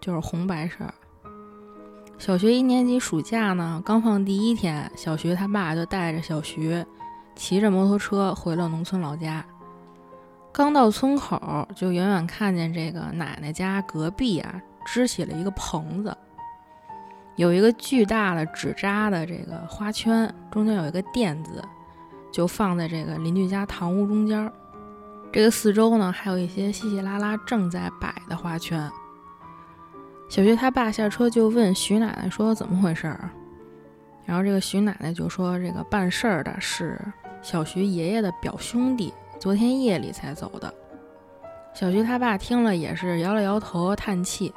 [0.00, 0.94] 就是红白事儿。
[2.16, 6.84] 小学一年级暑假呢，刚放第一天，小徐他爸就带着小徐
[7.34, 9.44] 骑着摩托车回了农村老家。
[10.52, 16.16] 刚到村口，就远远看见这个奶奶家隔壁啊，支起了一个棚子，
[17.36, 21.62] 有一个巨大的纸扎的这个花圈，中间有一个垫子，
[22.32, 24.50] 就放在这个邻居家堂屋中间。
[25.32, 28.88] 这个四周呢，还有一些稀稀拉拉正在摆的花圈。
[30.34, 33.30] 小徐他爸下车就问徐奶奶说：“怎么回事儿？”
[34.26, 37.00] 然后这个徐奶奶就说：“这个办事儿的是
[37.40, 40.74] 小徐爷爷的表兄弟，昨天夜里才走的。”
[41.72, 44.52] 小徐他爸听了也是摇了摇头，叹气，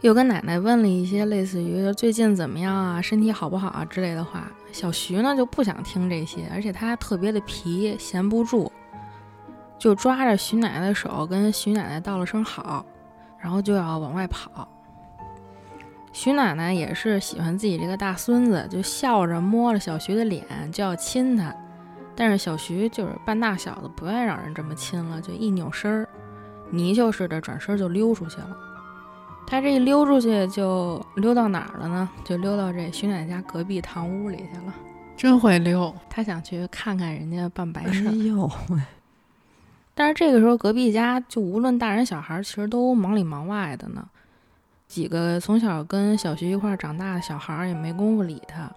[0.00, 4.50] 又跟奶奶问了一些类似于“最近怎么样啊，身体好不好啊”之类的话。
[4.72, 8.72] 小徐呢就不想听这些，而且他特别的皮，闲不住，
[9.78, 12.86] 就抓着徐奶奶的手，跟徐奶奶道了声好，
[13.38, 14.66] 然后就要往外跑。
[16.12, 21.54] 徐奶奶也是喜欢自己这个大孙子，就笑着摸了小徐的脸，就要亲他。
[22.16, 26.08] 但是小徐就是半大小子，不愿意让人这么亲了，就一扭身儿，
[26.70, 28.56] 泥鳅似的转身就溜出去了。
[29.46, 32.08] 他这一溜出去，就溜到哪儿了呢？
[32.24, 34.74] 就溜到这徐奶奶家隔壁堂屋里去了。
[35.16, 38.12] 真会溜，他想去看看人家办白哎事儿。
[38.12, 38.80] 呦喂，
[39.94, 44.06] 但是这个时候，隔壁家就无论大人小孩，其实都忙里忙外的呢。
[44.90, 48.68] 几个从小跟小徐一块长大的小孩儿也没工夫理他。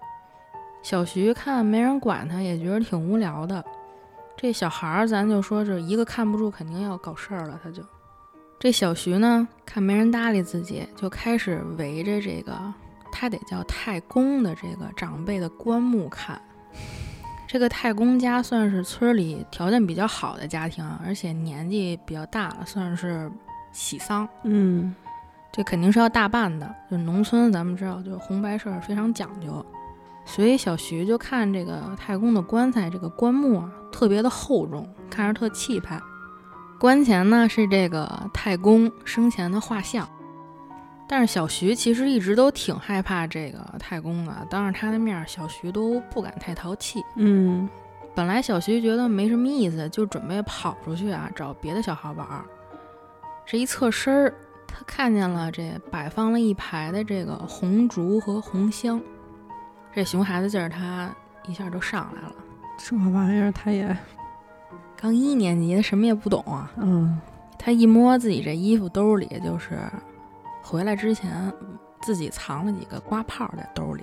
[0.80, 3.62] 小徐看没人管他，也觉得挺无聊的。
[4.36, 7.58] 这小孩儿，咱就说是一个看不住，肯定要搞事儿了。
[7.64, 7.82] 他就
[8.60, 12.56] 这小徐呢，看没人搭理自己，就开始围着这个
[13.10, 16.40] 他得叫太公的这个长辈的棺木看。
[17.48, 23.28] 这个太公家算是村里条件比较好的家庭，而且年纪比较大了，算是
[23.72, 24.28] 喜丧。
[24.44, 24.94] 嗯
[25.56, 26.68] 这肯定是要大办的。
[26.90, 29.64] 就农村，咱们知道，就是红白事儿非常讲究，
[30.24, 36.00] 所以小徐就看这个太公的棺材，这个棺木啊特别的厚重，看着特气派。
[36.80, 40.08] 棺前呢是这个太公生前的画像，
[41.08, 47.00] 但是小徐其实一直都挺害怕这个太公的，当着他的面儿，小徐都不敢太淘气。
[47.14, 47.68] 嗯
[48.16, 52.44] 本来小徐觉得没什么意思，就准备跑出去啊，找别的小孩玩儿。
[53.46, 54.34] 这一侧身儿，
[54.76, 59.00] 他看见了这摆放了一排的这个红烛和红香，
[59.94, 61.14] 这熊孩子劲儿他
[61.46, 62.34] 一下就上来了。
[62.76, 63.96] 这玩意儿他也
[64.96, 66.72] 刚一年级，他什么也不懂啊。
[66.78, 67.20] 嗯
[67.56, 69.78] 他一摸自己这衣服兜里，就是
[70.60, 71.52] 回来之前
[72.02, 74.02] 自己藏了几个刮炮在兜里，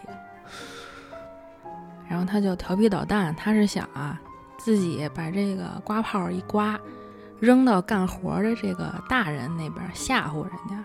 [2.07, 4.19] 然后他就调皮捣蛋，他是想啊，
[4.57, 6.79] 自己把这个刮炮一刮，
[7.41, 10.81] 扔到干活的这个大人那边吓唬人家，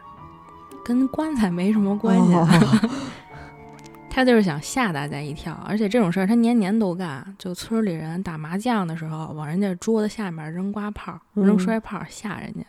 [0.85, 2.35] 跟棺材没什么关系
[4.11, 7.23] 他就是想吓大家一跳，而且这种事儿他年年都干。
[7.39, 12.61] 就村里人打麻将的时候，往人家桌子下面扔瓜炮、扔嗯摔炮吓人家。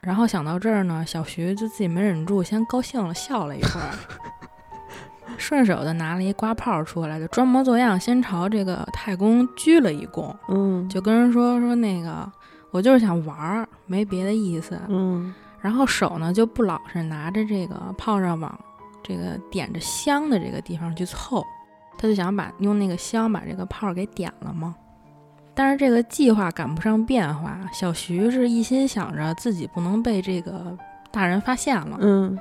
[0.00, 3.90] 然后想到这儿呢，小徐就自己没忍住，先高兴了，笑了一会儿，
[5.36, 12.30] 顺手的拿了一瓜炮出来，就装模作样先朝这个太公鞠了一躬，嗯就跟人说说那个
[12.74, 14.76] 我就是想玩儿，没别的意思。
[14.88, 18.52] 嗯然后手呢就不老实拿着这个炮仗往
[19.00, 21.40] 这个点着香的这个地方去凑，
[21.96, 24.74] 他就想把用那个香把这个炮给点了嘛。
[25.54, 30.76] 但是这个计划赶不上变化，小徐是一心想着自己不能被这个
[31.12, 32.36] 大人发现了，嗯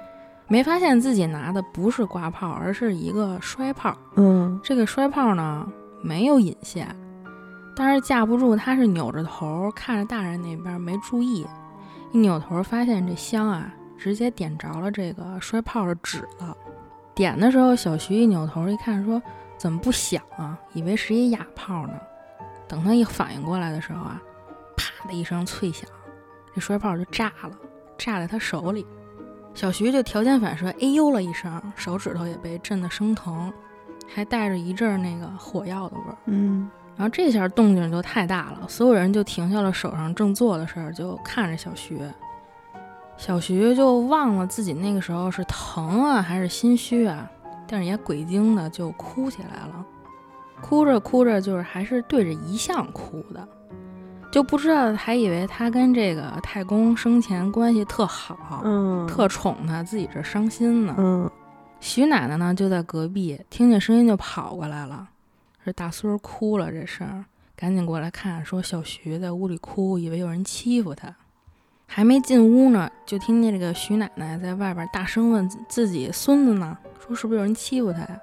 [0.47, 3.95] 没发现自己拿的不是刮炮，而是一个摔炮。
[4.15, 5.65] 嗯这个摔炮呢
[6.01, 6.93] 没有引线，
[7.75, 11.45] 但是架不住他是扭着头看着大人那边没注意，
[12.11, 16.55] 一扭头发现这香啊直接点着了这个摔炮的纸了。
[17.15, 19.21] 点的时候，小徐一扭头一看，说
[19.57, 20.57] 怎么不响啊？
[20.73, 21.93] 以为是一哑炮呢。
[22.67, 24.21] 等他一反应过来的时候啊，
[24.75, 25.89] 啪的一声脆响，
[26.53, 27.51] 这摔炮就炸了，
[27.97, 28.85] 炸在他手里。
[29.53, 33.51] 小徐就条件反射，哎呦了一声，手指头也被震得生疼。
[34.07, 36.17] 还带着一阵那个火药的味儿。
[36.25, 41.99] 嗯然后这下动静就太大了，所有人就停下了手上正做的事儿，就看着小徐。
[43.17, 47.29] 小徐就忘了自己那个时候是疼啊还是心虚啊，
[47.67, 49.85] 但是也鬼精的就哭起来了。
[50.61, 53.47] 哭着哭着，就是还是对着遗像哭的，
[54.31, 60.95] 就不知道还以为他跟这个太公生前关系特好，嗯特宠他，自己这伤心呢。
[60.97, 61.29] 嗯
[61.79, 65.09] 徐奶奶呢就在隔壁，听见声音就跑过来了。
[65.65, 67.23] 这大孙儿哭了，这事儿
[67.55, 71.15] 赶紧过来看，说小徐在屋里哭，以为有人欺负他。
[71.85, 78.19] 还没进屋呢，就听见这个徐奶奶在外边大声问自己孙子呢，说是不是有人欺负他呀？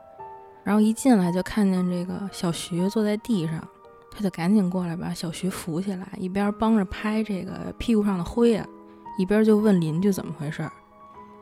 [0.64, 3.66] 然后一进来就看见这个小徐坐在地上，
[4.10, 8.66] 他就赶紧过来把小徐扶起来，一边帮着拍这个屁股上的灰啊，
[9.16, 10.68] 一边就问邻居怎么回事。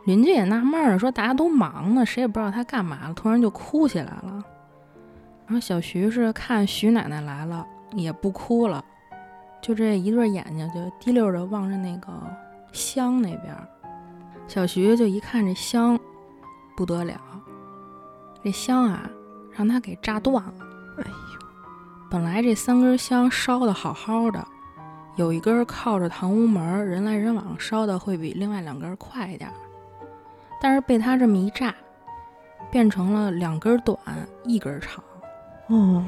[0.05, 4.45] 邻居也纳闷儿，说大家都忙呢，谁也不知道他干嘛了，突然就哭起来了。
[5.49, 8.85] 然后小徐是看徐奶奶来了，也不哭了，
[9.63, 12.13] 就这一对眼睛就滴溜着望着那个
[12.71, 13.57] 香那边。
[14.47, 15.99] 小徐就一看这香，
[16.77, 17.19] 不得了，
[18.45, 19.09] 这香啊，
[19.57, 20.55] 让他给炸断了。
[20.99, 21.47] 哎呦，
[22.11, 24.47] 本来这三根香烧的好好的，
[25.17, 29.51] 有一根靠着堂屋门，人来人往，烧的会比另外两根快一点。
[30.61, 31.75] 但是被他这么一炸，
[32.71, 33.99] 变成了两根短，
[34.45, 35.03] 一根长。
[35.69, 36.05] 哦，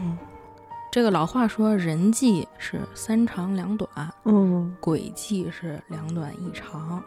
[0.90, 3.88] 这个老话说，人计是三长两短，
[4.24, 7.02] 嗯，鬼计是两短一长。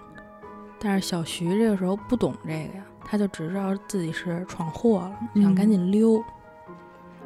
[0.79, 6.23] 但是小徐这个时候不懂这个呀，他就只知道自己是闯祸了，想赶紧溜。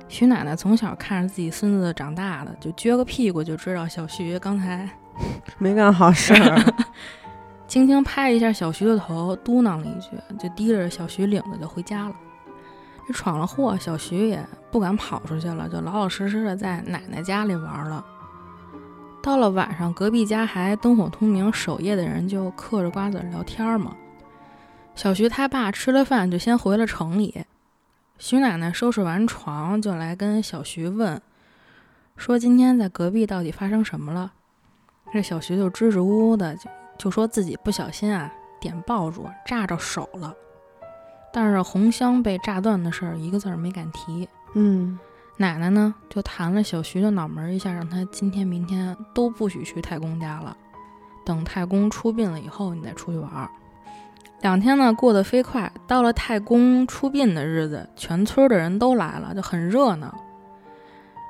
[0.08, 4.90] 徐奶奶从小看着自己孙子长大的，就撅个屁股就知道小徐刚才
[5.60, 6.74] 没干好事儿。
[7.68, 12.16] 轻轻拍了一下小徐的头，嘟囔了一句，就提着小徐领子就回家了。
[13.08, 18.06] 这闯了祸，小徐也不敢跑出去了，就老老实实的在奶奶家里玩了。
[19.24, 23.96] 到了晚上，隔壁家还灯火通明，守夜的人就嗑着瓜子聊天嘛。
[24.94, 27.46] 小徐他爸吃了饭就先回了城里，
[28.18, 31.22] 徐奶奶收拾完床就来跟小徐问，
[32.16, 34.34] 说今天在隔壁到底发生什么了？
[35.14, 36.70] 这小徐就支支吾吾的就。
[36.98, 40.34] 就说自己不小心啊，点爆竹炸着手了，
[41.32, 44.28] 但是红香被炸断的事儿一个字儿没敢提。
[44.54, 44.98] 嗯，
[45.38, 50.56] 奶奶呢就弹了小徐的脑门一下，让他今天明天都不许去太公家了，
[51.26, 53.50] 等太公出殡了以后你再出去玩。
[54.42, 60.14] 两天呢过得飞快，到了太公出殡的日子，全村的人都来了，就很热闹。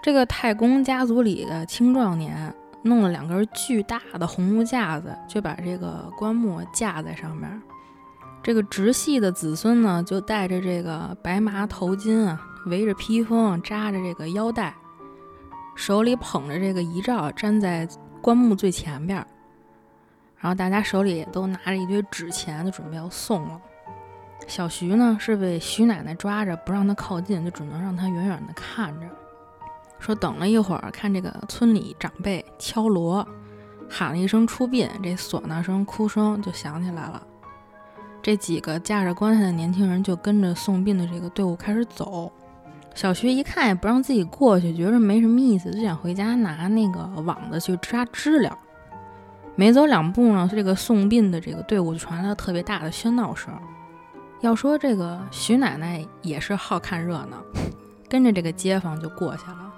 [0.03, 2.53] 这个太公家族里的青壮年。
[2.83, 7.61] 弄了两根巨大的红木架子，就把这个棺木架在上面。
[8.47, 14.73] 这个直系的子孙呢，就戴着这个白麻头巾啊，围着披风，扎着这个腰带，
[15.75, 17.85] 手里捧着这个遗照，站在
[18.21, 19.27] 棺木最前边儿。
[20.37, 23.59] 然后大家手里也都拿着一堆纸钱，就准备要送了。
[24.47, 29.07] 小徐呢，是被徐奶奶抓着，不让他靠近，就只能让他远远的看着。
[29.99, 33.27] 说等了一会儿，看这个村里长辈敲锣，
[33.89, 37.26] 喊了一声出殡，这唢呐声、哭声就响起来了。
[38.27, 42.29] 这几个架着棺材的年轻人就跟着送殡的这个队伍开始走。
[42.93, 48.59] 小徐一看也不让自己过去，觉着没什么意思，就想回家拿那个网子去扎知了。
[49.55, 53.53] 没走两步呢，这个送殡的这个队伍就传来了特别大的喧闹声。
[54.41, 57.37] 要说这个徐奶奶也是好看热闹，
[58.09, 59.73] 跟着这个街坊就过去了。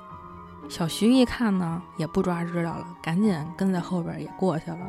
[0.68, 4.80] 小徐一看呢，也不抓知了了，赶紧跟在后边也过去了。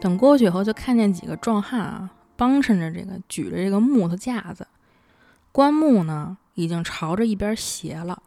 [0.00, 4.66] 等过去以后，就看见几个壮汉啊，帮衬着这个举着这个木头架子，
[5.52, 8.22] 棺木呢已经朝着一边斜了。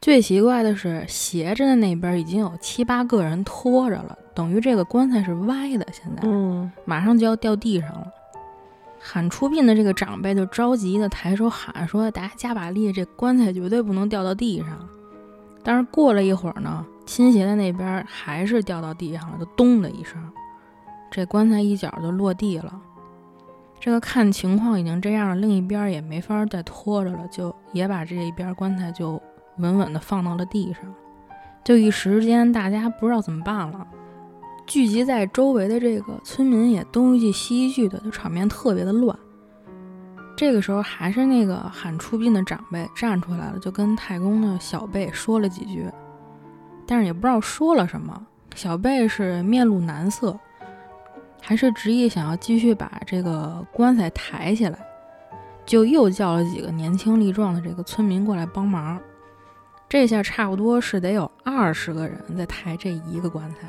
[0.00, 5.86] 最奇怪的是，斜着的那边已经有七八个人拖着了，等于这个棺材是歪的。
[5.92, 8.06] 现在，嗯，马上就要掉地上了。
[8.98, 14.88] 喊出殡的这个长辈就着急的抬手喊说：“大家加把力，这棺材绝对不能掉到地上。”
[15.62, 20.18] 但是过了一会儿呢，倾斜的那边还是掉到地上了，就咚的一声，
[21.10, 22.80] 这棺材一角就落地了。
[23.80, 29.20] 这个看情况已经这样了，另一边也没法再拖着了，就也把这一边棺材就
[29.56, 30.82] 稳稳的放到了地上。
[31.64, 33.86] 就一时间，大家不知道怎么办了，
[34.66, 39.18] 聚集在周围的这个村民也东一句西一句的，就场面特别的乱。
[40.36, 45.86] 这个时候，还是那个喊出殡的长辈站出来了，就跟太公的小辈说了几句，
[46.86, 48.26] 但是也不知道说了什么。
[48.54, 50.38] 小辈是面露难色，
[51.40, 54.78] 还是执意想要继续把这个棺材抬起来，
[55.66, 59.00] 就又叫了几个年轻力壮的这个村民过来帮忙。
[59.88, 63.68] 这下差不多是得有二十个人在抬这一个棺材，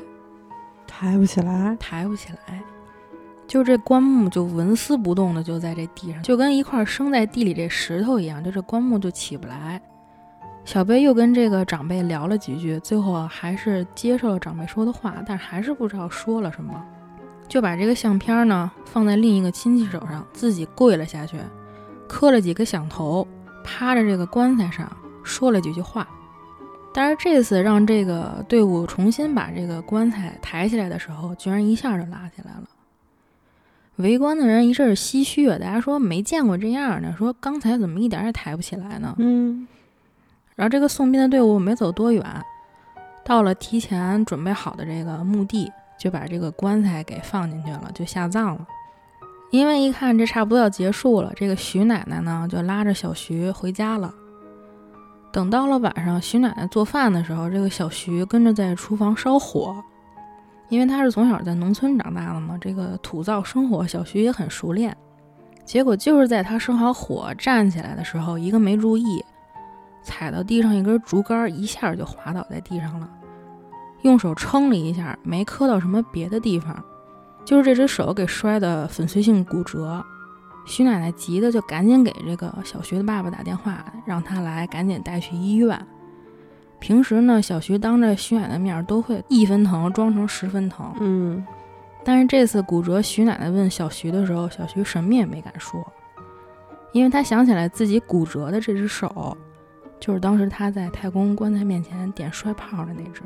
[0.86, 2.62] 抬不起来，抬不起来。
[3.48, 9.82] 就这棺木就纹丝不动的就在这地上，就跟一块生在地里这石头一样，就这棺木就起不来。
[10.64, 16.82] 小贝又跟这个长辈聊了几句，最后还是接受了长辈说的话，但还是不知道说了什么，
[17.48, 21.36] 就把这个相片呢放在另一个亲戚手上，自己跪了下去，
[22.08, 23.26] 磕了几个响头，
[23.62, 24.90] 趴着这个棺材上
[25.22, 26.08] 说了几句话。
[26.94, 32.64] 但是这次让这个队伍重新把这个棺材抬起来的时候，居然一下就拉起来了。
[33.96, 39.14] 围观的人一阵唏嘘啊，大家说没见过这样的，说刚才怎么一点也抬不起来呢？
[39.18, 39.66] 嗯，
[40.54, 42.24] 然后这个送殡的队伍没走多远，
[43.24, 45.70] 到了提前准备好的这个墓地，
[46.02, 48.66] 就把这个棺材给放进去了，就下葬了。
[49.52, 54.12] 因为一看这差不多要结束了，这个徐奶奶呢就拉着小徐回家了。
[55.30, 59.76] 等到了晚上，徐奶奶做饭的时候，这个小徐跟着在厨房烧火，
[60.70, 64.96] 因为他是从小在农村长大的嘛，这个土灶生火，小徐也很熟练。
[65.64, 69.24] 结果就是在他生好火站起来的时候，一个没注意，
[70.02, 73.08] 踩到地上一根竹竿，一下就滑倒在地上了。
[74.02, 76.82] 用手撑了一下，没磕到什么别的地方，
[77.44, 80.04] 就是这只手给摔的粉碎性骨折。
[80.64, 85.86] 徐奶奶急的就赶紧给这个小徐的爸爸打电话，让他来赶紧带去医院。
[86.78, 91.44] 平时呢，小徐当着徐奶奶面都会一分疼装成十分疼，嗯，
[92.04, 95.80] 但是这次骨折，徐奶奶问小徐的时候，小徐什么也没敢说，
[96.92, 99.36] 因为他想起来自己骨折的这只手，
[99.98, 103.22] 就是当时他在太公棺材面前点摔炮的那只，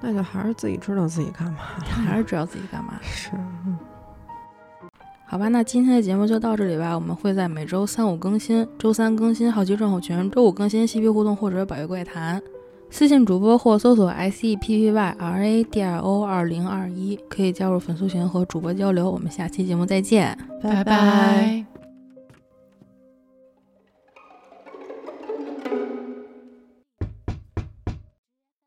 [0.00, 1.58] 那就还是自己知道自己干嘛。
[1.88, 2.94] 他还是知道自己干嘛。
[3.02, 3.30] 是，
[3.66, 3.78] 嗯
[5.26, 6.94] 好吧，那今天的节目就到这里吧。
[6.94, 12.40] 我们会在每周三五更新，周三更新好奇症候群，周五更新嬉皮互动或者百月怪谈。
[12.90, 19.10] 私信主播或搜索 S E P P Y R A D R O 二零二一，可以加入粉丝群和主播交流。
[19.10, 20.38] 我们下期节目再见。
[20.62, 21.64] 拜拜